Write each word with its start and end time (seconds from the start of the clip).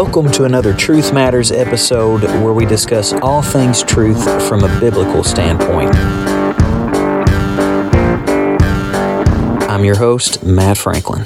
Welcome 0.00 0.30
to 0.30 0.44
another 0.44 0.72
Truth 0.72 1.12
Matters 1.12 1.50
episode 1.50 2.22
where 2.22 2.52
we 2.52 2.64
discuss 2.64 3.12
all 3.14 3.42
things 3.42 3.82
truth 3.82 4.22
from 4.46 4.62
a 4.62 4.68
biblical 4.78 5.24
standpoint. 5.24 5.92
I'm 9.68 9.84
your 9.84 9.96
host, 9.96 10.44
Matt 10.44 10.78
Franklin. 10.78 11.24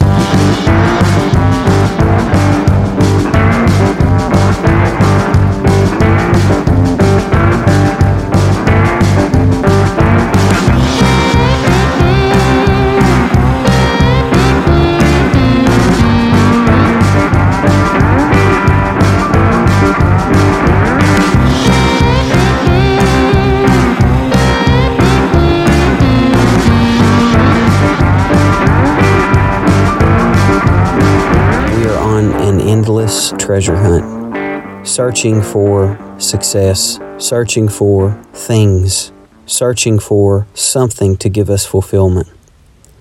Treasure 33.53 33.77
hunt, 33.77 34.89
searching 34.89 35.43
for 35.43 35.99
success, 36.19 36.99
searching 37.19 37.69
for 37.69 38.19
things, 38.33 39.13
searching 39.45 39.99
for 39.99 40.47
something 40.55 41.19
to 41.19 41.29
give 41.29 41.51
us 41.51 41.67
fulfillment. 41.67 42.27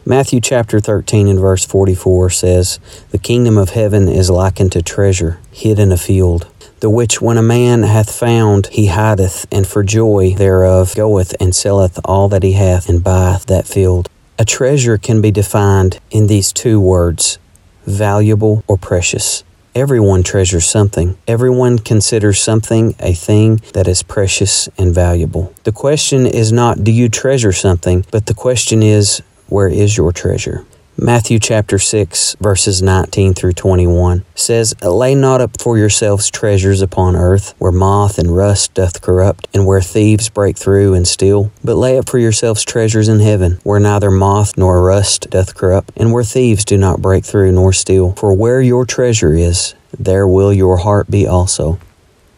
Matthew 0.06 0.42
chapter 0.42 0.82
13 0.82 1.30
and 1.30 1.40
verse 1.40 1.66
44 1.66 2.32
says, 2.32 2.82
The 3.12 3.18
kingdom 3.18 3.58
of 3.58 3.70
heaven 3.70 4.10
is 4.10 4.30
likened 4.30 4.74
to 4.74 4.82
treasure 4.82 5.40
hid 5.54 5.80
in 5.80 5.94
a 5.94 5.98
field, 5.98 6.52
the 6.82 6.90
which 6.90 7.22
when 7.22 7.38
a 7.38 7.42
man 7.42 7.84
hath 7.84 8.14
found, 8.14 8.68
he 8.68 8.88
hideth, 8.88 9.46
and 9.54 9.66
for 9.66 9.84
joy 9.84 10.34
thereof 10.34 10.94
goeth 10.96 11.34
and 11.40 11.56
selleth 11.56 11.98
all 12.04 12.28
that 12.28 12.44
he 12.44 12.52
hath 12.52 12.90
and 12.90 13.02
buyeth 13.02 13.46
that 13.46 13.68
field. 13.68 14.10
A 14.38 14.44
treasure 14.44 14.98
can 14.98 15.22
be 15.22 15.32
defined 15.32 16.02
in 16.10 16.28
these 16.28 16.52
two 16.52 16.82
words 16.82 17.40
valuable 17.86 18.66
or 18.68 18.76
precious. 18.76 19.46
Everyone 19.74 20.22
treasures 20.22 20.66
something. 20.66 21.18
Everyone 21.30 21.80
considers 21.80 22.42
something 22.42 22.94
a 23.00 23.14
thing 23.14 23.62
that 23.72 23.88
is 23.88 24.04
precious 24.04 24.68
and 24.78 24.94
valuable. 24.94 25.54
The 25.64 25.72
question 25.72 26.26
is 26.26 26.52
not, 26.52 26.84
do 26.84 26.92
you 26.92 27.08
treasure 27.08 27.54
something? 27.54 28.06
But 28.12 28.26
the 28.26 28.34
question 28.34 28.84
is, 28.84 29.22
where 29.48 29.70
is 29.70 29.96
your 29.96 30.12
treasure? 30.12 30.66
Matthew 31.04 31.40
chapter 31.40 31.80
6, 31.80 32.36
verses 32.36 32.84
19 32.84 33.34
through 33.34 33.54
21 33.54 34.24
says, 34.36 34.80
Lay 34.84 35.16
not 35.16 35.42
up 35.42 35.60
for 35.60 35.76
yourselves 35.76 36.30
treasures 36.30 36.80
upon 36.84 37.16
earth, 37.16 37.56
where 37.58 37.72
moth 37.72 38.20
and 38.20 38.36
rust 38.38 38.76
doth 38.76 39.02
corrupt, 39.02 39.48
and 39.52 39.66
where 39.66 39.82
thieves 39.82 40.30
break 40.30 40.58
through 40.60 40.94
and 40.94 41.08
steal. 41.08 41.52
But 41.64 41.78
lay 41.78 41.98
up 41.98 42.08
for 42.08 42.20
yourselves 42.20 42.64
treasures 42.64 43.08
in 43.08 43.20
heaven, 43.20 43.60
where 43.64 43.80
neither 43.80 44.12
moth 44.12 44.56
nor 44.60 44.80
rust 44.84 45.32
doth 45.32 45.56
corrupt, 45.56 45.92
and 45.98 46.14
where 46.14 46.24
thieves 46.24 46.64
do 46.64 46.78
not 46.78 47.02
break 47.02 47.26
through 47.26 47.52
nor 47.52 47.74
steal. 47.74 48.12
For 48.12 48.32
where 48.32 48.62
your 48.62 48.86
treasure 48.86 49.34
is, 49.34 49.74
there 49.98 50.28
will 50.28 50.54
your 50.54 50.78
heart 50.78 51.10
be 51.10 51.26
also. 51.26 51.80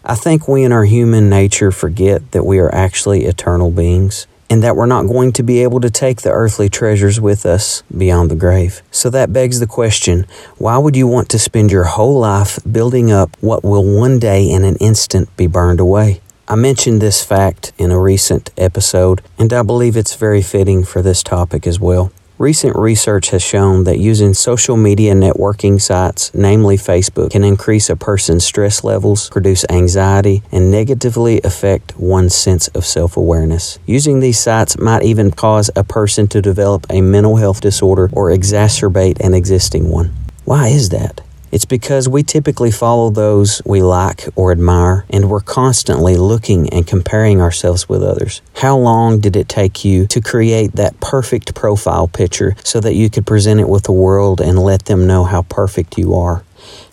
I 0.06 0.16
think 0.16 0.48
we 0.48 0.64
in 0.64 0.72
our 0.72 0.86
human 0.86 1.30
nature 1.30 1.72
forget 1.72 2.32
that 2.32 2.46
we 2.46 2.60
are 2.60 2.74
actually 2.74 3.26
eternal 3.26 3.72
beings 3.72 4.26
and 4.50 4.64
that 4.64 4.76
we're 4.76 4.86
not 4.86 5.08
going 5.08 5.32
to 5.34 5.44
be 5.44 5.64
able 5.64 5.80
to 5.82 5.90
take 5.90 6.22
the 6.22 6.32
earthly 6.32 6.70
treasures 6.70 7.20
with 7.20 7.46
us 7.46 7.84
beyond 7.96 8.30
the 8.30 8.36
grave. 8.36 8.82
So 8.92 9.10
that 9.10 9.34
begs 9.34 9.60
the 9.60 9.68
question 9.68 10.26
why 10.58 10.78
would 10.78 10.96
you 10.96 11.08
want 11.08 11.30
to 11.30 11.40
spend 11.40 11.72
your 11.72 11.86
whole 11.86 12.20
life 12.20 12.60
building 12.70 13.12
up 13.12 13.36
what 13.42 13.64
will 13.64 13.84
one 13.84 14.20
day 14.20 14.50
in 14.50 14.64
an 14.64 14.76
instant 14.78 15.36
be 15.38 15.48
burned 15.48 15.80
away? 15.80 16.22
I 16.48 16.56
mentioned 16.56 17.02
this 17.02 17.24
fact 17.24 17.72
in 17.78 17.90
a 17.90 18.00
recent 18.00 18.52
episode, 18.58 19.22
and 19.40 19.54
I 19.54 19.64
believe 19.64 19.96
it's 19.96 20.16
very 20.16 20.42
fitting 20.42 20.84
for 20.84 21.02
this 21.02 21.24
topic 21.24 21.66
as 21.66 21.80
well. 21.80 22.12
Recent 22.40 22.76
research 22.76 23.30
has 23.30 23.44
shown 23.44 23.84
that 23.84 24.00
using 24.00 24.34
social 24.34 24.76
media 24.76 25.14
networking 25.14 25.80
sites, 25.80 26.34
namely 26.34 26.78
Facebook, 26.78 27.30
can 27.30 27.44
increase 27.44 27.92
a 27.92 27.96
person's 27.96 28.44
stress 28.44 28.84
levels, 28.84 29.30
produce 29.30 29.64
anxiety, 29.70 30.42
and 30.52 30.72
negatively 30.72 31.40
affect 31.44 31.96
one's 31.96 32.34
sense 32.34 32.70
of 32.70 32.86
self 32.86 33.16
awareness. 33.16 33.78
Using 33.86 34.20
these 34.20 34.40
sites 34.40 34.80
might 34.80 35.04
even 35.04 35.30
cause 35.30 35.70
a 35.76 35.84
person 35.84 36.28
to 36.30 36.42
develop 36.42 36.88
a 36.90 37.02
mental 37.02 37.36
health 37.36 37.62
disorder 37.62 38.10
or 38.12 38.32
exacerbate 38.32 39.20
an 39.20 39.36
existing 39.36 39.92
one. 39.92 40.12
Why 40.44 40.70
is 40.70 40.90
that? 40.90 41.22
It's 41.54 41.66
because 41.66 42.10
we 42.10 42.24
typically 42.24 42.72
follow 42.72 43.12
those 43.12 43.62
we 43.64 43.84
like 43.84 44.28
or 44.36 44.52
admire, 44.52 45.06
and 45.12 45.30
we're 45.30 45.40
constantly 45.40 46.18
looking 46.18 46.68
and 46.70 46.88
comparing 46.88 47.40
ourselves 47.40 47.88
with 47.88 48.02
others. 48.02 48.42
How 48.56 48.76
long 48.76 49.20
did 49.20 49.36
it 49.36 49.50
take 49.50 49.86
you 49.86 50.08
to 50.08 50.20
create 50.20 50.72
that 50.78 51.00
perfect 51.00 51.54
profile 51.54 52.08
picture 52.08 52.56
so 52.64 52.80
that 52.80 52.96
you 52.96 53.08
could 53.12 53.28
present 53.28 53.60
it 53.60 53.70
with 53.70 53.84
the 53.84 53.92
world 53.92 54.42
and 54.42 54.58
let 54.58 54.86
them 54.86 55.06
know 55.06 55.26
how 55.26 55.44
perfect 55.44 55.96
you 55.96 56.16
are? 56.16 56.44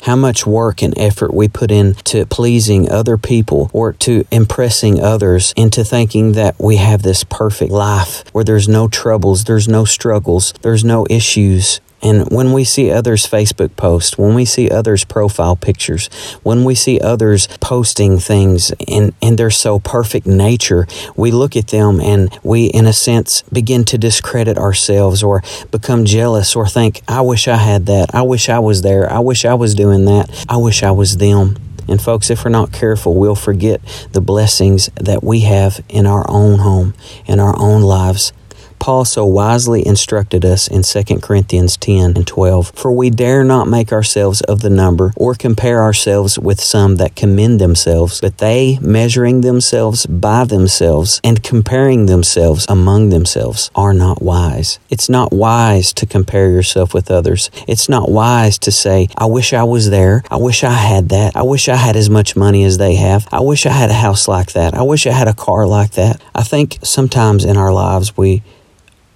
How 0.03 0.17
much 0.17 0.47
work 0.47 0.83
and 0.83 0.93
effort 0.99 1.33
we 1.33 1.49
put 1.49 1.71
into 1.71 2.27
pleasing 2.27 2.91
other 2.91 3.17
people 3.17 3.71
or 3.73 3.95
to 3.95 4.27
impressing 4.31 5.01
others 5.01 5.55
into 5.57 5.85
thinking 5.85 6.33
that 6.33 6.57
we 6.59 6.77
have 6.77 7.01
this 7.01 7.25
perfect 7.25 7.73
life 7.73 8.25
where 8.35 8.45
there's 8.45 8.69
no 8.69 8.89
troubles, 8.89 9.45
there's 9.45 9.69
no 9.69 9.87
struggles, 9.87 10.53
there's 10.61 10.85
no 10.85 11.07
issues. 11.09 11.81
And 12.03 12.31
when 12.31 12.53
we 12.53 12.65
see 12.65 12.91
others' 12.91 13.27
Facebook 13.27 13.77
posts, 13.77 14.17
when 14.17 14.35
we 14.35 14.45
see 14.45 14.71
others' 14.71 15.05
profile 15.05 15.57
pictures, 15.57 16.09
when 16.43 16.65
we 16.65 16.75
see 16.75 16.99
others 17.01 17.47
posting 17.61 18.19
things 18.19 18.73
in, 18.87 19.15
in 19.21 19.37
their 19.37 19.51
so 19.51 19.79
perfect 19.79 20.27
nature, 20.27 20.87
we 21.17 21.31
look 21.31 21.57
at 21.57 21.69
them 21.69 22.01
and 22.01 22.37
we, 22.43 22.67
in 22.67 22.87
a 22.87 22.93
sense, 22.93 23.43
begin 23.53 23.85
to 23.85 23.99
discredit 23.99 24.57
ourselves 24.57 25.23
or 25.23 25.43
become 25.71 26.05
jealous 26.05 26.57
or 26.57 26.67
think, 26.67 27.03
I 27.07 27.21
wish 27.21 27.49
I 27.49 27.57
had 27.57 27.87
that. 27.87 28.15
I 28.15 28.23
wish 28.23 28.49
I 28.49 28.59
was 28.59 28.83
there. 28.83 29.11
I 29.11 29.19
wish 29.19 29.45
I 29.45 29.55
was 29.55 29.75
doing 29.75 30.07
that. 30.07 30.47
I 30.49 30.57
wish 30.57 30.83
I 30.83 30.91
was 30.91 31.19
them. 31.19 31.57
And 31.89 32.01
folks, 32.01 32.31
if 32.31 32.45
we're 32.45 32.51
not 32.51 32.73
careful, 32.73 33.15
we'll 33.15 33.35
forget 33.35 33.81
the 34.13 34.21
blessings 34.21 34.91
that 34.95 35.25
we 35.25 35.41
have 35.41 35.85
in 35.89 36.07
our 36.07 36.25
own 36.29 36.61
home, 36.61 36.95
in 37.27 37.41
our 37.41 37.59
own 37.59 37.83
lives. 37.83 38.33
Paul 38.81 39.05
so 39.05 39.27
wisely 39.27 39.87
instructed 39.87 40.45
us 40.45 40.67
in 40.67 40.83
2 40.83 41.21
Corinthians 41.21 41.77
10 41.77 42.17
and 42.17 42.27
12 42.27 42.73
For 42.75 42.91
we 42.91 43.11
dare 43.11 43.45
not 43.45 43.69
make 43.69 43.93
ourselves 43.93 44.41
of 44.43 44.61
the 44.61 44.71
number, 44.71 45.13
or 45.17 45.35
compare 45.35 45.83
ourselves 45.83 46.39
with 46.39 46.61
some 46.61 46.97
that 46.97 47.15
commend 47.15 47.61
themselves, 47.61 48.21
but 48.23 48.39
they, 48.39 48.79
measuring 48.81 49.43
themselves 49.43 50.07
by 50.07 50.45
themselves, 50.45 51.21
and 51.23 51.43
comparing 51.43 52.07
themselves 52.07 52.65
among 52.69 53.11
themselves, 53.11 53.71
are 53.75 53.93
not 53.93 54.23
wise. 54.23 54.79
It's 54.89 55.11
not 55.11 55.31
wise 55.31 55.93
to 55.93 56.07
compare 56.07 56.51
yourself 56.51 56.95
with 56.95 57.11
others. 57.11 57.51
It's 57.69 57.89
not 57.89 58.11
wise 58.11 58.59
to 58.61 58.73
say, 58.73 59.09
I 59.17 59.27
wish 59.27 59.53
I 59.53 59.65
was 59.65 59.91
there. 59.91 60.23
I 60.31 60.37
wish 60.37 60.65
I 60.65 60.73
had 60.73 61.11
that. 61.11 61.37
I 61.37 61.43
wish 61.43 61.69
I 61.69 61.77
had 61.77 61.97
as 61.97 62.09
much 62.09 62.35
money 62.35 62.65
as 62.65 62.79
they 62.79 62.95
have. 62.95 63.29
I 63.31 63.41
wish 63.41 63.67
I 63.67 63.73
had 63.73 63.91
a 63.91 63.95
house 63.95 64.27
like 64.27 64.53
that. 64.53 64.73
I 64.73 64.83
wish 64.83 65.07
I 65.07 65.13
had 65.13 65.29
a 65.29 65.35
car 65.35 65.67
like 65.67 65.93
that. 65.93 66.21
I 66.35 66.43
think 66.43 66.79
sometimes 66.83 67.45
in 67.45 67.59
our 67.59 67.73
lives 67.73 68.17
we 68.17 68.43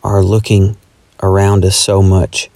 are 0.04 0.22
looking 0.22 0.76
around 1.22 1.64
us 1.64 1.76
so 1.76 2.02
much 2.02 2.50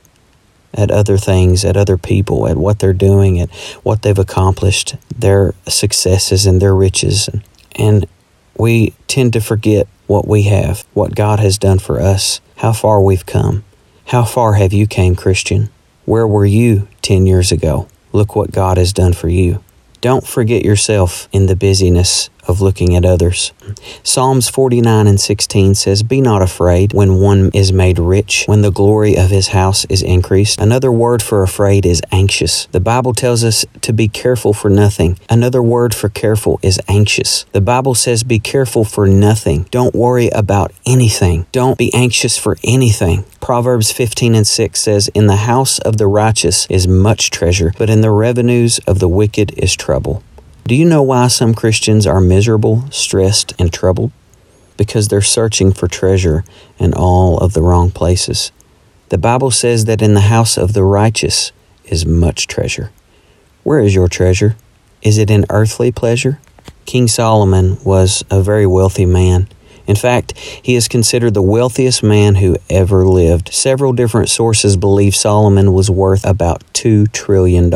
at 0.74 0.90
other 0.90 1.16
things, 1.16 1.64
at 1.64 1.76
other 1.76 1.96
people, 1.96 2.46
at 2.46 2.58
what 2.58 2.78
they're 2.78 2.92
doing, 2.92 3.40
at 3.40 3.50
what 3.82 4.02
they've 4.02 4.18
accomplished, 4.18 4.94
their 5.16 5.54
successes 5.66 6.46
and 6.46 6.60
their 6.60 6.74
riches. 6.74 7.28
And 7.74 8.06
we 8.56 8.94
tend 9.06 9.32
to 9.32 9.40
forget 9.40 9.88
what 10.06 10.28
we 10.28 10.42
have, 10.42 10.84
what 10.92 11.14
God 11.14 11.40
has 11.40 11.58
done 11.58 11.78
for 11.78 12.00
us, 12.00 12.40
how 12.56 12.72
far 12.72 13.00
we've 13.00 13.26
come. 13.26 13.64
How 14.06 14.24
far 14.24 14.54
have 14.54 14.72
you 14.72 14.86
came, 14.86 15.16
Christian? 15.16 15.70
Where 16.04 16.26
were 16.26 16.46
you 16.46 16.88
10 17.02 17.26
years 17.26 17.52
ago? 17.52 17.88
Look 18.12 18.34
what 18.34 18.52
God 18.52 18.78
has 18.78 18.92
done 18.92 19.12
for 19.12 19.28
you. 19.28 19.62
Don't 20.00 20.26
forget 20.26 20.64
yourself 20.64 21.28
in 21.32 21.46
the 21.46 21.56
busyness 21.56 22.30
of 22.48 22.60
looking 22.60 22.96
at 22.96 23.04
others. 23.04 23.52
Psalms 24.02 24.48
49 24.48 25.06
and 25.06 25.20
16 25.20 25.74
says, 25.74 26.02
Be 26.02 26.20
not 26.20 26.42
afraid 26.42 26.92
when 26.92 27.20
one 27.20 27.50
is 27.52 27.72
made 27.72 27.98
rich, 27.98 28.44
when 28.46 28.62
the 28.62 28.72
glory 28.72 29.16
of 29.16 29.30
his 29.30 29.48
house 29.48 29.84
is 29.86 30.02
increased. 30.02 30.60
Another 30.60 30.90
word 30.90 31.22
for 31.22 31.42
afraid 31.42 31.84
is 31.84 32.02
anxious. 32.10 32.66
The 32.72 32.80
Bible 32.80 33.12
tells 33.12 33.44
us 33.44 33.64
to 33.82 33.92
be 33.92 34.08
careful 34.08 34.52
for 34.52 34.70
nothing. 34.70 35.18
Another 35.28 35.62
word 35.62 35.94
for 35.94 36.08
careful 36.08 36.58
is 36.62 36.80
anxious. 36.88 37.44
The 37.52 37.60
Bible 37.60 37.94
says, 37.94 38.22
Be 38.22 38.38
careful 38.38 38.84
for 38.84 39.06
nothing. 39.06 39.66
Don't 39.70 39.94
worry 39.94 40.28
about 40.30 40.72
anything. 40.86 41.46
Don't 41.52 41.78
be 41.78 41.92
anxious 41.94 42.38
for 42.38 42.56
anything. 42.64 43.24
Proverbs 43.40 43.92
15 43.92 44.34
and 44.34 44.46
6 44.46 44.80
says, 44.80 45.08
In 45.08 45.26
the 45.26 45.36
house 45.36 45.78
of 45.80 45.98
the 45.98 46.06
righteous 46.06 46.66
is 46.70 46.88
much 46.88 47.30
treasure, 47.30 47.72
but 47.78 47.90
in 47.90 48.00
the 48.00 48.10
revenues 48.10 48.78
of 48.86 48.98
the 48.98 49.08
wicked 49.08 49.52
is 49.58 49.76
trouble. 49.76 50.22
Do 50.68 50.74
you 50.74 50.84
know 50.84 51.02
why 51.02 51.28
some 51.28 51.54
Christians 51.54 52.06
are 52.06 52.20
miserable, 52.20 52.84
stressed, 52.90 53.54
and 53.58 53.72
troubled? 53.72 54.12
Because 54.76 55.08
they're 55.08 55.22
searching 55.22 55.72
for 55.72 55.88
treasure 55.88 56.44
in 56.78 56.92
all 56.92 57.38
of 57.38 57.54
the 57.54 57.62
wrong 57.62 57.90
places. 57.90 58.52
The 59.08 59.16
Bible 59.16 59.50
says 59.50 59.86
that 59.86 60.02
in 60.02 60.12
the 60.12 60.28
house 60.28 60.58
of 60.58 60.74
the 60.74 60.84
righteous 60.84 61.52
is 61.86 62.04
much 62.04 62.48
treasure. 62.48 62.90
Where 63.62 63.80
is 63.80 63.94
your 63.94 64.08
treasure? 64.08 64.56
Is 65.00 65.16
it 65.16 65.30
in 65.30 65.46
earthly 65.48 65.90
pleasure? 65.90 66.38
King 66.84 67.08
Solomon 67.08 67.82
was 67.82 68.22
a 68.30 68.42
very 68.42 68.66
wealthy 68.66 69.06
man. 69.06 69.48
In 69.86 69.96
fact, 69.96 70.36
he 70.36 70.74
is 70.74 70.86
considered 70.86 71.32
the 71.32 71.40
wealthiest 71.40 72.02
man 72.02 72.34
who 72.34 72.58
ever 72.68 73.06
lived. 73.06 73.54
Several 73.54 73.94
different 73.94 74.28
sources 74.28 74.76
believe 74.76 75.16
Solomon 75.16 75.72
was 75.72 75.90
worth 75.90 76.26
about 76.26 76.62
$2 76.74 77.10
trillion. 77.10 77.70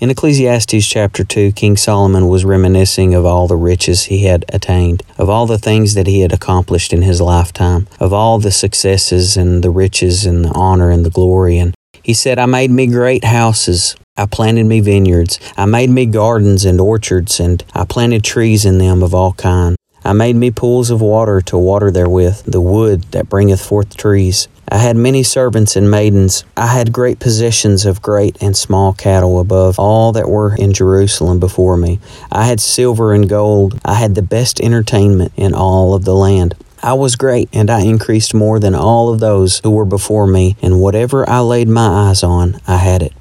In 0.00 0.08
Ecclesiastes 0.08 0.86
chapter 0.86 1.24
2, 1.24 1.52
King 1.52 1.76
Solomon 1.76 2.26
was 2.26 2.42
reminiscing 2.42 3.14
of 3.14 3.26
all 3.26 3.46
the 3.46 3.54
riches 3.54 4.04
he 4.04 4.24
had 4.24 4.46
attained, 4.48 5.02
of 5.18 5.28
all 5.28 5.44
the 5.46 5.58
things 5.58 5.92
that 5.92 6.06
he 6.06 6.20
had 6.20 6.32
accomplished 6.32 6.94
in 6.94 7.02
his 7.02 7.20
lifetime, 7.20 7.86
of 8.00 8.10
all 8.10 8.38
the 8.38 8.50
successes 8.50 9.36
and 9.36 9.62
the 9.62 9.68
riches 9.68 10.24
and 10.24 10.46
the 10.46 10.52
honor 10.54 10.90
and 10.90 11.04
the 11.04 11.10
glory. 11.10 11.58
And 11.58 11.74
he 12.02 12.14
said, 12.14 12.38
I 12.38 12.46
made 12.46 12.70
me 12.70 12.86
great 12.86 13.24
houses. 13.24 13.94
I 14.16 14.24
planted 14.24 14.64
me 14.64 14.80
vineyards. 14.80 15.38
I 15.58 15.66
made 15.66 15.90
me 15.90 16.06
gardens 16.06 16.64
and 16.64 16.80
orchards, 16.80 17.38
and 17.38 17.62
I 17.74 17.84
planted 17.84 18.24
trees 18.24 18.64
in 18.64 18.78
them 18.78 19.02
of 19.02 19.14
all 19.14 19.34
kind. 19.34 19.76
I 20.02 20.14
made 20.14 20.36
me 20.36 20.50
pools 20.50 20.88
of 20.88 21.02
water 21.02 21.42
to 21.42 21.58
water 21.58 21.90
therewith, 21.90 22.44
the 22.44 22.62
wood 22.62 23.02
that 23.12 23.28
bringeth 23.28 23.62
forth 23.62 23.98
trees. 23.98 24.48
I 24.70 24.78
had 24.78 24.96
many 24.96 25.22
servants 25.22 25.76
and 25.76 25.90
maidens. 25.90 26.44
I 26.56 26.68
had 26.68 26.92
great 26.92 27.18
possessions 27.18 27.84
of 27.84 28.02
great 28.02 28.40
and 28.40 28.56
small 28.56 28.92
cattle 28.92 29.40
above 29.40 29.78
all 29.78 30.12
that 30.12 30.28
were 30.28 30.54
in 30.54 30.72
Jerusalem 30.72 31.40
before 31.40 31.76
me. 31.76 31.98
I 32.30 32.46
had 32.46 32.60
silver 32.60 33.12
and 33.12 33.28
gold. 33.28 33.80
I 33.84 33.94
had 33.94 34.14
the 34.14 34.22
best 34.22 34.60
entertainment 34.60 35.32
in 35.36 35.54
all 35.54 35.94
of 35.94 36.04
the 36.04 36.14
land. 36.14 36.54
I 36.82 36.94
was 36.94 37.16
great, 37.16 37.48
and 37.52 37.70
I 37.70 37.80
increased 37.80 38.32
more 38.32 38.58
than 38.58 38.74
all 38.74 39.12
of 39.12 39.20
those 39.20 39.60
who 39.60 39.70
were 39.70 39.84
before 39.84 40.26
me, 40.26 40.56
and 40.62 40.80
whatever 40.80 41.28
I 41.28 41.40
laid 41.40 41.68
my 41.68 42.08
eyes 42.08 42.22
on, 42.22 42.60
I 42.66 42.76
had 42.76 43.02
it. 43.02 43.12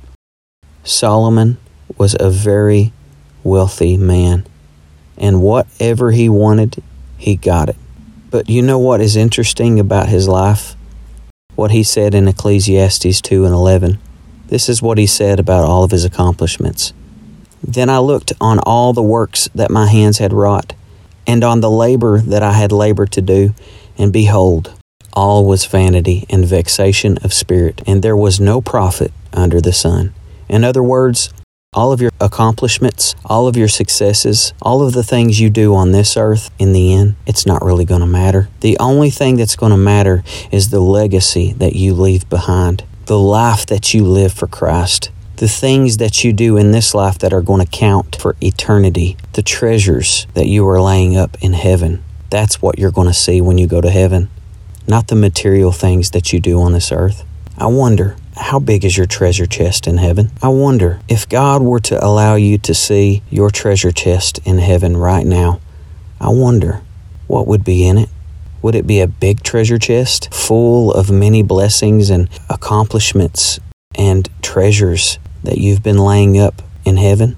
Solomon 0.84 1.58
was 1.98 2.16
a 2.20 2.30
very 2.30 2.94
wealthy 3.44 3.98
man 3.98 4.46
and 5.20 5.42
whatever 5.42 6.12
he 6.12 6.30
wanted, 6.30 6.82
he 7.18 7.36
got 7.36 7.70
it. 7.70 7.76
But 8.32 8.50
you 8.50 8.62
know 8.62 8.80
what 8.80 9.02
is 9.02 9.16
interesting 9.16 9.80
about 9.80 10.08
his 10.08 10.28
life? 10.28 10.76
What 11.60 11.72
he 11.72 11.84
said 11.84 12.16
in 12.16 12.30
Ecclesiastes 12.30 13.20
2 13.20 13.44
and 13.44 13.54
11. 13.54 14.00
This 14.48 14.70
is 14.70 14.82
what 14.82 14.98
he 14.98 15.06
said 15.06 15.42
about 15.42 15.66
all 15.66 15.84
of 15.84 15.92
his 15.92 16.06
accomplishments. 16.06 16.94
Then 17.62 17.90
I 17.90 17.98
looked 17.98 18.32
on 18.40 18.60
all 18.60 18.94
the 18.94 19.04
works 19.04 19.50
that 19.54 19.70
my 19.70 19.88
hands 19.88 20.20
had 20.20 20.32
wrought, 20.32 20.74
and 21.28 21.44
on 21.44 21.60
the 21.60 21.70
labor 21.70 22.22
that 22.22 22.42
I 22.42 22.54
had 22.54 22.72
labored 22.72 23.12
to 23.12 23.22
do, 23.22 23.54
and 23.98 24.14
behold, 24.14 24.72
all 25.12 25.44
was 25.44 25.66
vanity 25.66 26.26
and 26.30 26.46
vexation 26.46 27.18
of 27.26 27.34
spirit, 27.34 27.82
and 27.86 28.02
there 28.02 28.16
was 28.16 28.40
no 28.40 28.62
profit 28.62 29.12
under 29.34 29.60
the 29.60 29.74
sun. 29.74 30.14
In 30.48 30.64
other 30.64 30.82
words, 30.82 31.30
all 31.72 31.94
of 31.94 32.02
your 32.02 32.10
accomplishments, 32.20 33.14
all 33.24 33.48
of 33.48 33.56
your 33.56 33.68
successes, 33.68 34.54
all 34.60 34.82
of 34.82 34.94
the 34.94 35.04
things 35.04 35.40
you 35.40 35.52
do 35.52 35.76
on 35.76 35.92
this 35.92 36.18
earth, 36.18 36.50
in 36.58 36.74
the 36.74 36.96
end, 36.96 37.16
it's 37.28 37.46
not 37.46 37.64
really 37.64 37.86
going 37.86 38.02
to 38.02 38.08
matter. 38.08 38.50
The 38.62 38.76
only 38.80 39.12
thing 39.12 39.38
that's 39.38 39.56
going 39.56 39.72
to 39.72 39.78
matter 39.78 40.24
is 40.52 40.70
the 40.70 40.80
legacy 40.80 41.54
that 41.54 41.76
you 41.76 41.94
leave 41.94 42.28
behind, 42.28 42.86
the 43.06 43.20
life 43.20 43.68
that 43.68 43.94
you 43.94 44.04
live 44.04 44.34
for 44.34 44.48
Christ, 44.48 45.12
the 45.36 45.48
things 45.48 45.98
that 45.98 46.24
you 46.24 46.34
do 46.34 46.58
in 46.58 46.72
this 46.72 46.96
life 46.96 47.20
that 47.20 47.34
are 47.34 47.42
going 47.42 47.64
to 47.64 47.72
count 47.72 48.16
for 48.16 48.36
eternity, 48.42 49.16
the 49.34 49.44
treasures 49.44 50.26
that 50.34 50.48
you 50.48 50.68
are 50.68 50.82
laying 50.82 51.16
up 51.16 51.38
in 51.40 51.54
heaven. 51.54 52.04
That's 52.32 52.64
what 52.64 52.80
you're 52.80 52.90
going 52.90 53.08
to 53.08 53.14
see 53.14 53.42
when 53.42 53.60
you 53.60 53.68
go 53.68 53.80
to 53.80 53.92
heaven, 53.92 54.32
not 54.88 55.08
the 55.08 55.16
material 55.16 55.72
things 55.72 56.10
that 56.12 56.34
you 56.34 56.40
do 56.40 56.60
on 56.60 56.74
this 56.74 56.92
earth. 56.92 57.24
I 57.60 57.68
wonder 57.68 58.16
how 58.40 58.60
big 58.60 58.86
is 58.86 58.98
your 58.98 59.06
treasure 59.06 59.46
chest 59.46 59.86
in 59.86 59.98
heaven? 59.98 60.32
I 60.42 60.48
wonder 60.48 61.02
if 61.08 61.28
God 61.28 61.62
were 61.62 61.80
to 61.82 62.04
allow 62.04 62.36
you 62.36 62.58
to 62.60 62.74
see 62.74 63.22
your 63.30 63.52
treasure 63.52 63.92
chest 63.92 64.40
in 64.46 64.58
heaven 64.58 64.98
right 64.98 65.26
now, 65.26 65.60
I 66.20 66.30
wonder 66.30 66.82
what 67.28 67.48
would 67.48 67.64
be 67.64 67.86
in 67.86 67.98
it. 67.98 68.10
Would 68.62 68.76
it 68.76 68.88
be 68.88 69.02
a 69.02 69.08
big 69.08 69.44
treasure 69.44 69.78
chest 69.78 70.34
full 70.34 70.92
of 70.92 71.12
many 71.12 71.44
blessings 71.44 72.10
and 72.10 72.30
accomplishments 72.50 73.60
and 73.96 74.28
treasures 74.42 75.20
that 75.44 75.58
you've 75.58 75.84
been 75.84 75.98
laying 75.98 76.40
up 76.40 76.62
in 76.86 76.98
heaven? 76.98 77.38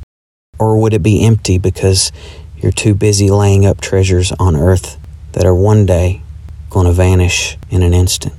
Or 0.58 0.78
would 0.80 0.94
it 0.94 1.04
be 1.04 1.26
empty 1.26 1.58
because 1.58 2.12
you're 2.58 2.72
too 2.72 2.94
busy 2.94 3.30
laying 3.30 3.66
up 3.66 3.82
treasures 3.82 4.32
on 4.34 4.56
earth 4.56 4.98
that 5.34 5.46
are 5.46 5.56
one 5.56 5.86
day 5.86 6.22
going 6.70 6.86
to 6.86 6.94
vanish 6.94 7.58
in 7.70 7.84
an 7.84 7.94
instant? 7.94 8.34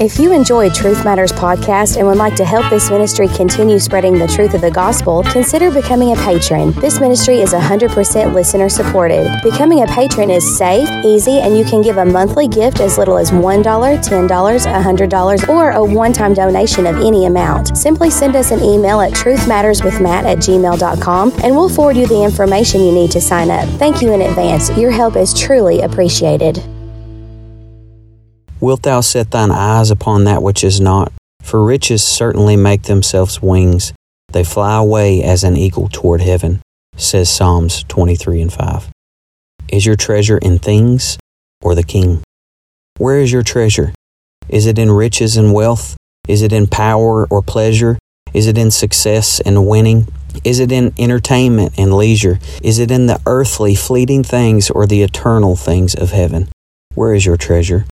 If 0.00 0.20
you 0.20 0.32
enjoy 0.32 0.70
Truth 0.70 1.04
Matters 1.04 1.32
podcast 1.32 1.96
and 1.96 2.06
would 2.06 2.18
like 2.18 2.36
to 2.36 2.44
help 2.44 2.70
this 2.70 2.88
ministry 2.88 3.26
continue 3.26 3.80
spreading 3.80 4.16
the 4.16 4.28
truth 4.28 4.54
of 4.54 4.60
the 4.60 4.70
gospel, 4.70 5.24
consider 5.24 5.72
becoming 5.72 6.12
a 6.12 6.14
patron. 6.14 6.70
This 6.74 7.00
ministry 7.00 7.40
is 7.40 7.52
100% 7.52 8.32
listener 8.32 8.68
supported. 8.68 9.28
Becoming 9.42 9.82
a 9.82 9.86
patron 9.86 10.30
is 10.30 10.56
safe, 10.56 10.88
easy, 11.04 11.40
and 11.40 11.58
you 11.58 11.64
can 11.64 11.82
give 11.82 11.96
a 11.96 12.04
monthly 12.04 12.46
gift 12.46 12.78
as 12.78 12.96
little 12.96 13.18
as 13.18 13.32
$1, 13.32 13.64
$10, 13.64 14.28
$100, 14.28 15.48
or 15.48 15.70
a 15.72 15.84
one 15.84 16.12
time 16.12 16.32
donation 16.32 16.86
of 16.86 16.94
any 16.98 17.26
amount. 17.26 17.76
Simply 17.76 18.08
send 18.08 18.36
us 18.36 18.52
an 18.52 18.60
email 18.60 19.00
at 19.00 19.12
truthmatterswithmatt 19.14 20.22
at 20.22 20.38
gmail.com 20.38 21.32
and 21.42 21.56
we'll 21.56 21.68
forward 21.68 21.96
you 21.96 22.06
the 22.06 22.22
information 22.22 22.82
you 22.82 22.92
need 22.92 23.10
to 23.10 23.20
sign 23.20 23.50
up. 23.50 23.68
Thank 23.80 24.00
you 24.00 24.12
in 24.12 24.22
advance. 24.22 24.70
Your 24.78 24.92
help 24.92 25.16
is 25.16 25.34
truly 25.34 25.80
appreciated. 25.80 26.62
Wilt 28.60 28.82
thou 28.82 29.00
set 29.00 29.30
thine 29.30 29.52
eyes 29.52 29.90
upon 29.90 30.24
that 30.24 30.42
which 30.42 30.64
is 30.64 30.80
not? 30.80 31.12
For 31.42 31.64
riches 31.64 32.02
certainly 32.02 32.56
make 32.56 32.82
themselves 32.82 33.40
wings. 33.40 33.92
They 34.32 34.42
fly 34.42 34.76
away 34.76 35.22
as 35.22 35.44
an 35.44 35.56
eagle 35.56 35.88
toward 35.88 36.20
heaven, 36.20 36.60
says 36.96 37.30
Psalms 37.30 37.84
23 37.84 38.42
and 38.42 38.52
5. 38.52 38.90
Is 39.68 39.86
your 39.86 39.96
treasure 39.96 40.38
in 40.38 40.58
things 40.58 41.18
or 41.62 41.74
the 41.74 41.84
king? 41.84 42.22
Where 42.98 43.20
is 43.20 43.30
your 43.30 43.42
treasure? 43.42 43.92
Is 44.48 44.66
it 44.66 44.78
in 44.78 44.90
riches 44.90 45.36
and 45.36 45.54
wealth? 45.54 45.96
Is 46.26 46.42
it 46.42 46.52
in 46.52 46.66
power 46.66 47.26
or 47.30 47.42
pleasure? 47.42 47.98
Is 48.34 48.48
it 48.48 48.58
in 48.58 48.70
success 48.72 49.40
and 49.40 49.68
winning? 49.68 50.08
Is 50.42 50.58
it 50.58 50.72
in 50.72 50.92
entertainment 50.98 51.74
and 51.78 51.94
leisure? 51.94 52.38
Is 52.62 52.78
it 52.78 52.90
in 52.90 53.06
the 53.06 53.20
earthly, 53.24 53.74
fleeting 53.74 54.24
things 54.24 54.68
or 54.68 54.86
the 54.86 55.02
eternal 55.02 55.54
things 55.54 55.94
of 55.94 56.10
heaven? 56.10 56.48
Where 56.94 57.14
is 57.14 57.24
your 57.24 57.36
treasure? 57.36 57.86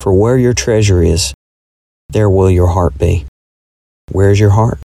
For 0.00 0.14
where 0.14 0.38
your 0.38 0.54
treasure 0.54 1.02
is, 1.02 1.34
there 2.08 2.30
will 2.30 2.50
your 2.50 2.68
heart 2.68 2.96
be. 2.96 3.26
Where's 4.10 4.40
your 4.40 4.50
heart? 4.50 4.78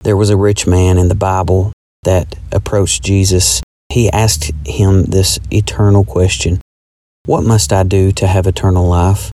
There 0.00 0.16
was 0.16 0.30
a 0.30 0.36
rich 0.36 0.66
man 0.66 0.98
in 0.98 1.06
the 1.06 1.14
Bible 1.14 1.72
that 2.02 2.36
approached 2.50 3.04
Jesus. 3.04 3.62
He 3.88 4.10
asked 4.10 4.50
him 4.66 5.04
this 5.04 5.38
eternal 5.52 6.04
question 6.04 6.60
What 7.24 7.44
must 7.44 7.72
I 7.72 7.84
do 7.84 8.10
to 8.12 8.26
have 8.26 8.48
eternal 8.48 8.88
life? 8.88 9.30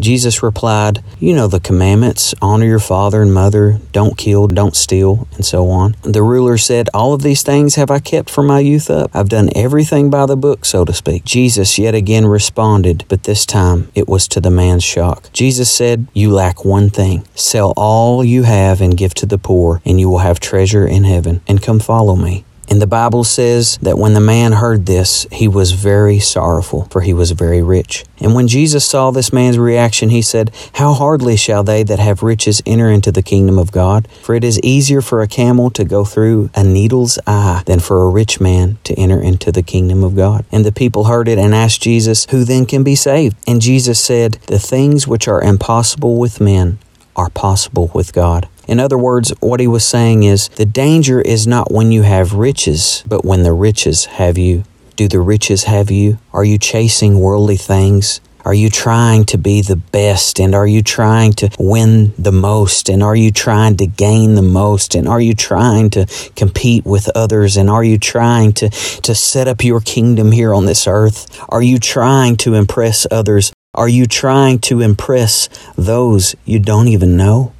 Jesus 0.00 0.42
replied, 0.42 1.02
You 1.18 1.34
know 1.34 1.46
the 1.46 1.60
commandments 1.60 2.34
honor 2.40 2.64
your 2.64 2.78
father 2.78 3.22
and 3.22 3.32
mother, 3.32 3.78
don't 3.92 4.16
kill, 4.16 4.46
don't 4.46 4.74
steal, 4.74 5.28
and 5.34 5.44
so 5.44 5.68
on. 5.68 5.94
The 6.02 6.22
ruler 6.22 6.58
said, 6.58 6.88
All 6.94 7.12
of 7.12 7.22
these 7.22 7.42
things 7.42 7.74
have 7.74 7.90
I 7.90 7.98
kept 7.98 8.30
from 8.30 8.46
my 8.46 8.60
youth 8.60 8.90
up. 8.90 9.10
I've 9.14 9.28
done 9.28 9.50
everything 9.54 10.10
by 10.10 10.26
the 10.26 10.36
book, 10.36 10.64
so 10.64 10.84
to 10.84 10.92
speak. 10.92 11.24
Jesus 11.24 11.78
yet 11.78 11.94
again 11.94 12.26
responded, 12.26 13.04
but 13.08 13.24
this 13.24 13.44
time 13.44 13.90
it 13.94 14.08
was 14.08 14.26
to 14.28 14.40
the 14.40 14.50
man's 14.50 14.84
shock. 14.84 15.32
Jesus 15.32 15.70
said, 15.70 16.08
You 16.12 16.32
lack 16.32 16.64
one 16.64 16.90
thing. 16.90 17.26
Sell 17.34 17.72
all 17.76 18.24
you 18.24 18.44
have 18.44 18.80
and 18.80 18.96
give 18.96 19.14
to 19.14 19.26
the 19.26 19.38
poor, 19.38 19.82
and 19.84 20.00
you 20.00 20.08
will 20.08 20.18
have 20.18 20.40
treasure 20.40 20.86
in 20.86 21.04
heaven, 21.04 21.42
and 21.46 21.62
come 21.62 21.80
follow 21.80 22.16
me. 22.16 22.44
And 22.70 22.80
the 22.80 22.86
Bible 22.86 23.24
says 23.24 23.78
that 23.82 23.98
when 23.98 24.14
the 24.14 24.20
man 24.20 24.52
heard 24.52 24.86
this, 24.86 25.26
he 25.32 25.48
was 25.48 25.72
very 25.72 26.20
sorrowful, 26.20 26.84
for 26.84 27.00
he 27.00 27.12
was 27.12 27.32
very 27.32 27.60
rich. 27.62 28.04
And 28.20 28.32
when 28.32 28.46
Jesus 28.46 28.84
saw 28.84 29.10
this 29.10 29.32
man's 29.32 29.58
reaction, 29.58 30.10
he 30.10 30.22
said, 30.22 30.52
How 30.74 30.92
hardly 30.92 31.36
shall 31.36 31.64
they 31.64 31.82
that 31.82 31.98
have 31.98 32.22
riches 32.22 32.62
enter 32.64 32.88
into 32.88 33.10
the 33.10 33.24
kingdom 33.24 33.58
of 33.58 33.72
God? 33.72 34.06
For 34.22 34.36
it 34.36 34.44
is 34.44 34.60
easier 34.60 35.00
for 35.00 35.20
a 35.20 35.26
camel 35.26 35.70
to 35.70 35.84
go 35.84 36.04
through 36.04 36.50
a 36.54 36.62
needle's 36.62 37.18
eye 37.26 37.64
than 37.66 37.80
for 37.80 38.04
a 38.04 38.08
rich 38.08 38.40
man 38.40 38.78
to 38.84 38.94
enter 38.94 39.20
into 39.20 39.50
the 39.50 39.64
kingdom 39.64 40.04
of 40.04 40.14
God. 40.14 40.44
And 40.52 40.64
the 40.64 40.70
people 40.70 41.04
heard 41.04 41.26
it 41.26 41.38
and 41.38 41.52
asked 41.52 41.82
Jesus, 41.82 42.26
Who 42.30 42.44
then 42.44 42.66
can 42.66 42.84
be 42.84 42.94
saved? 42.94 43.36
And 43.48 43.60
Jesus 43.60 43.98
said, 43.98 44.34
The 44.46 44.60
things 44.60 45.08
which 45.08 45.26
are 45.26 45.42
impossible 45.42 46.18
with 46.18 46.40
men 46.40 46.78
are 47.16 47.30
possible 47.30 47.90
with 47.92 48.12
God. 48.12 48.48
In 48.70 48.78
other 48.78 48.96
words, 48.96 49.32
what 49.40 49.58
he 49.58 49.66
was 49.66 49.84
saying 49.84 50.22
is 50.22 50.46
the 50.50 50.64
danger 50.64 51.20
is 51.20 51.44
not 51.44 51.72
when 51.72 51.90
you 51.90 52.02
have 52.02 52.34
riches, 52.34 53.02
but 53.04 53.24
when 53.24 53.42
the 53.42 53.52
riches 53.52 54.04
have 54.04 54.38
you. 54.38 54.62
Do 54.94 55.08
the 55.08 55.18
riches 55.18 55.64
have 55.64 55.90
you? 55.90 56.18
Are 56.32 56.44
you 56.44 56.56
chasing 56.56 57.18
worldly 57.18 57.56
things? 57.56 58.20
Are 58.44 58.54
you 58.54 58.70
trying 58.70 59.24
to 59.24 59.38
be 59.38 59.60
the 59.60 59.74
best? 59.74 60.38
And 60.38 60.54
are 60.54 60.68
you 60.68 60.82
trying 60.82 61.32
to 61.32 61.50
win 61.58 62.14
the 62.16 62.30
most? 62.30 62.88
And 62.88 63.02
are 63.02 63.16
you 63.16 63.32
trying 63.32 63.76
to 63.78 63.88
gain 63.88 64.36
the 64.36 64.48
most? 64.60 64.94
And 64.94 65.08
are 65.08 65.20
you 65.20 65.34
trying 65.34 65.90
to 65.90 66.06
compete 66.36 66.86
with 66.86 67.10
others? 67.16 67.56
And 67.56 67.68
are 67.68 67.82
you 67.82 67.98
trying 67.98 68.52
to, 68.52 68.68
to 68.68 69.16
set 69.16 69.48
up 69.48 69.64
your 69.64 69.80
kingdom 69.80 70.30
here 70.30 70.54
on 70.54 70.66
this 70.66 70.86
earth? 70.86 71.26
Are 71.48 71.62
you 71.62 71.80
trying 71.80 72.36
to 72.36 72.54
impress 72.54 73.04
others? 73.10 73.52
Are 73.74 73.88
you 73.88 74.06
trying 74.06 74.60
to 74.60 74.80
impress 74.80 75.48
those 75.76 76.36
you 76.44 76.60
don't 76.60 76.86
even 76.86 77.16
know? 77.16 77.52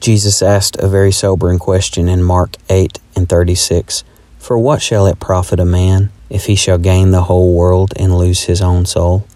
Jesus 0.00 0.40
asked 0.40 0.76
a 0.76 0.88
very 0.88 1.12
sobering 1.12 1.58
question 1.58 2.08
in 2.08 2.22
Mark 2.22 2.56
8 2.70 2.98
and 3.14 3.28
36 3.28 4.02
For 4.38 4.56
what 4.56 4.80
shall 4.80 5.06
it 5.06 5.20
profit 5.20 5.60
a 5.60 5.66
man 5.66 6.10
if 6.30 6.46
he 6.46 6.56
shall 6.56 6.78
gain 6.78 7.10
the 7.10 7.24
whole 7.24 7.54
world 7.54 7.92
and 7.96 8.16
lose 8.16 8.44
his 8.44 8.62
own 8.62 8.86
soul? 8.86 9.26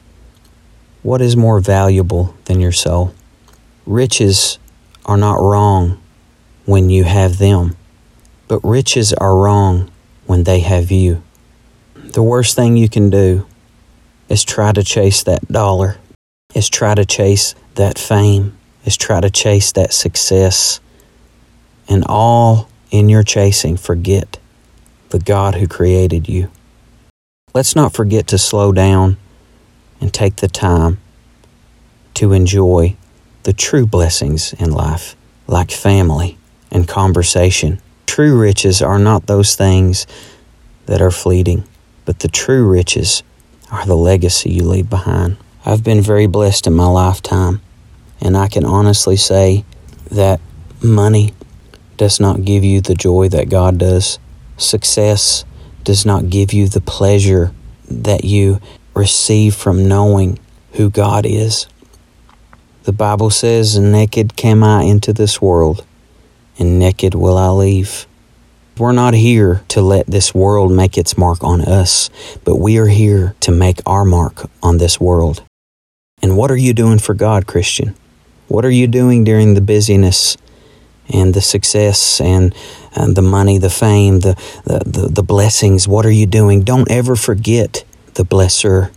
What 1.03 1.21
is 1.21 1.37
more 1.37 1.61
valuable 1.61 2.35
than 2.47 2.61
your 2.61 2.73
soul? 2.73 3.15
Riches 3.85 4.59
are 5.05 5.19
not 5.19 5.39
wrong 5.39 6.01
when 6.65 6.89
you 6.89 7.05
have 7.05 7.37
them, 7.37 7.77
but 8.49 8.65
riches 8.65 9.13
are 9.13 9.37
wrong 9.37 9.91
when 10.25 10.45
they 10.45 10.61
have 10.61 10.91
you. 10.91 11.23
The 11.95 12.23
worst 12.23 12.57
thing 12.57 12.79
you 12.79 12.89
can 12.89 13.11
do 13.11 13.47
is 14.31 14.43
try 14.43 14.73
to 14.73 14.83
chase 14.83 15.23
that 15.25 15.47
dollar, 15.49 15.99
is 16.55 16.71
try 16.71 16.95
to 16.95 17.05
chase 17.05 17.55
that 17.75 17.99
fame, 17.99 18.57
is 18.85 18.97
try 18.97 19.21
to 19.21 19.31
chase 19.31 19.73
that 19.73 19.93
success. 19.93 20.81
And 21.89 22.05
all 22.07 22.69
in 22.91 23.09
your 23.09 23.23
chasing, 23.23 23.77
forget 23.77 24.39
the 25.11 25.19
God 25.19 25.57
who 25.57 25.67
created 25.67 26.29
you. 26.29 26.51
Let's 27.53 27.77
not 27.77 27.93
forget 27.93 28.27
to 28.29 28.39
slow 28.39 28.73
down 28.73 29.17
and 30.01 30.13
take 30.13 30.37
the 30.37 30.49
time 30.49 30.99
to 32.15 32.33
enjoy 32.33 32.97
the 33.45 33.53
true 33.53 33.87
blessings 33.87 34.53
in 34.55 34.71
life, 34.71 35.15
like 35.47 35.71
family 35.71 36.39
and 36.71 36.89
conversation. 36.89 37.81
True 38.07 38.39
riches 38.39 38.83
are 38.83 38.99
not 38.99 39.27
those 39.27 39.55
things 39.55 40.07
that 40.87 41.01
are 41.01 41.11
fleeting, 41.11 41.65
but 42.05 42.21
the 42.21 42.29
true 42.29 42.69
riches 42.69 43.23
are 43.71 43.87
the 43.87 43.97
legacy 43.97 44.51
you 44.51 44.65
leave 44.65 44.91
behind. 44.91 45.37
I've 45.65 45.83
been 45.85 46.01
very 46.01 46.27
blessed 46.27 46.67
in 46.67 46.75
my 46.75 46.87
lifetime, 46.87 47.61
and 48.25 48.37
I 48.37 48.49
can 48.49 48.65
honestly 48.65 49.17
say 49.17 49.65
that 50.11 50.41
money 50.83 51.35
does 51.99 52.19
not 52.19 52.45
give 52.45 52.65
you 52.65 52.81
the 52.81 52.95
joy 52.95 53.29
that 53.29 53.51
God 53.51 53.79
does. 53.79 54.19
Success 54.57 55.45
does 55.85 56.07
not 56.07 56.31
give 56.31 56.53
you 56.53 56.67
the 56.67 56.81
pleasure 56.81 57.53
that 57.89 58.25
you 58.25 58.61
receive 58.95 59.55
from 59.55 59.87
knowing 59.87 60.39
who 60.73 60.89
God 60.89 61.27
is. 61.27 61.67
The 62.85 62.93
Bible 62.93 63.31
says, 63.31 63.79
Naked 63.79 64.37
came 64.37 64.65
I 64.65 64.85
into 64.85 65.13
this 65.13 65.41
world, 65.41 65.85
and 66.59 66.79
naked 66.79 67.15
will 67.15 67.37
I 67.37 67.51
leave. 67.51 68.07
We're 68.79 68.93
not 68.93 69.15
here 69.15 69.63
to 69.69 69.83
let 69.83 70.07
this 70.07 70.35
world 70.35 70.73
make 70.73 70.97
its 70.97 71.17
mark 71.17 71.45
on 71.45 71.61
us, 71.61 72.11
but 72.43 72.57
we 72.57 72.79
are 72.79 72.89
here 72.89 73.37
to 73.41 73.53
make 73.53 73.81
our 73.87 74.05
mark 74.05 74.51
on 74.63 74.79
this 74.79 74.99
world. 74.99 75.45
And 76.23 76.37
what 76.37 76.51
are 76.51 76.57
you 76.57 76.73
doing 76.73 76.99
for 76.99 77.15
God, 77.15 77.47
Christian? 77.47 77.95
What 78.49 78.65
are 78.65 78.71
you 78.71 78.87
doing 78.87 79.25
during 79.25 79.55
the 79.55 79.61
busyness 79.61 80.37
and 81.09 81.35
the 81.35 81.41
success 81.41 82.21
and, 82.21 82.55
and 82.95 83.17
the 83.17 83.23
money, 83.23 83.59
the 83.59 83.71
fame, 83.71 84.21
the, 84.21 84.35
the, 84.65 84.83
the, 84.85 85.09
the 85.09 85.23
blessings? 85.23 85.89
What 85.89 86.07
are 86.07 86.11
you 86.11 86.27
doing? 86.27 86.63
Don't 86.63 86.91
ever 86.91 87.17
forget 87.17 87.85
the 88.15 88.25
blesser. 88.25 88.91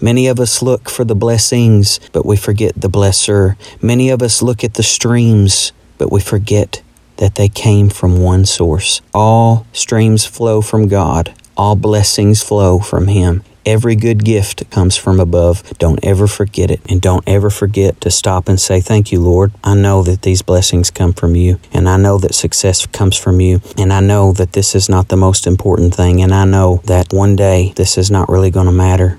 Many 0.00 0.26
of 0.26 0.38
us 0.38 0.62
look 0.62 0.90
for 0.90 1.04
the 1.04 1.14
blessings, 1.14 2.00
but 2.12 2.26
we 2.26 2.36
forget 2.36 2.80
the 2.80 2.90
blesser. 2.90 3.56
Many 3.80 4.10
of 4.10 4.22
us 4.22 4.42
look 4.42 4.62
at 4.62 4.74
the 4.74 4.82
streams, 4.82 5.72
but 5.98 6.12
we 6.12 6.20
forget 6.20 6.82
that 7.16 7.36
they 7.36 7.48
came 7.48 7.88
from 7.88 8.22
one 8.22 8.44
source. 8.44 9.00
All 9.14 9.66
streams 9.72 10.26
flow 10.26 10.60
from 10.60 10.88
God, 10.88 11.34
all 11.56 11.76
blessings 11.76 12.42
flow 12.42 12.78
from 12.78 13.08
Him. 13.08 13.42
Every 13.66 13.96
good 13.96 14.24
gift 14.24 14.70
comes 14.70 14.96
from 14.96 15.18
above. 15.18 15.64
Don't 15.78 15.98
ever 16.04 16.28
forget 16.28 16.70
it. 16.70 16.80
And 16.88 17.02
don't 17.02 17.24
ever 17.26 17.50
forget 17.50 18.00
to 18.02 18.10
stop 18.12 18.48
and 18.48 18.60
say, 18.60 18.80
Thank 18.80 19.10
you, 19.10 19.20
Lord. 19.20 19.52
I 19.64 19.74
know 19.74 20.04
that 20.04 20.22
these 20.22 20.40
blessings 20.40 20.92
come 20.92 21.12
from 21.12 21.34
you. 21.34 21.58
And 21.72 21.88
I 21.88 21.96
know 21.96 22.16
that 22.18 22.34
success 22.34 22.86
comes 22.86 23.16
from 23.16 23.40
you. 23.40 23.60
And 23.76 23.92
I 23.92 23.98
know 23.98 24.32
that 24.34 24.52
this 24.52 24.76
is 24.76 24.88
not 24.88 25.08
the 25.08 25.16
most 25.16 25.48
important 25.48 25.94
thing. 25.94 26.22
And 26.22 26.32
I 26.32 26.44
know 26.44 26.80
that 26.84 27.12
one 27.12 27.34
day 27.34 27.72
this 27.74 27.98
is 27.98 28.08
not 28.08 28.28
really 28.28 28.52
going 28.52 28.66
to 28.66 28.72
matter 28.72 29.18